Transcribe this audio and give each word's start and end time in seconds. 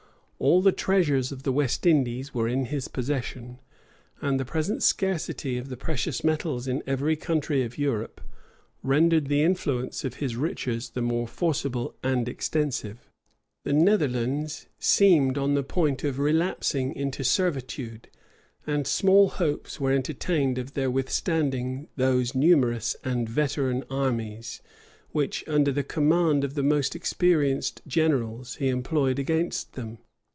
All 0.43 0.63
the 0.63 0.71
treasures 0.71 1.31
of 1.31 1.43
the 1.43 1.51
West 1.51 1.85
Indies 1.85 2.33
were 2.33 2.47
in 2.47 2.65
his 2.65 2.87
possession; 2.87 3.59
and 4.21 4.39
the 4.39 4.43
present 4.43 4.81
scarcity 4.81 5.55
of 5.59 5.69
the 5.69 5.77
precious 5.77 6.23
metals 6.23 6.67
in 6.67 6.81
every 6.87 7.15
country 7.15 7.61
of 7.61 7.77
Europe, 7.77 8.19
rendered 8.81 9.27
the 9.27 9.43
influence 9.43 10.03
of 10.03 10.15
his 10.15 10.35
riches 10.35 10.89
the 10.89 11.01
more 11.03 11.27
forcible 11.27 11.93
and 12.01 12.27
extensive. 12.27 13.07
The 13.65 13.73
Netherlands 13.73 14.65
seemed 14.79 15.37
on 15.37 15.53
the 15.53 15.61
point 15.61 16.03
of 16.03 16.17
relapsing 16.17 16.95
into 16.95 17.23
servitude; 17.23 18.07
and 18.65 18.87
small 18.87 19.29
hopes 19.29 19.79
were 19.79 19.91
entertained 19.91 20.57
of 20.57 20.73
their 20.73 20.89
withstanding 20.89 21.87
those 21.97 22.33
numerous 22.33 22.95
and 23.03 23.29
veteran 23.29 23.83
armies, 23.91 24.59
which, 25.11 25.47
under 25.47 25.71
the 25.71 25.83
command 25.83 26.43
of 26.43 26.55
the 26.55 26.63
most 26.63 26.95
experienced 26.95 27.83
generals, 27.85 28.55
he 28.55 28.69
employed 28.69 29.19
against 29.19 29.73
them. 29.73 29.99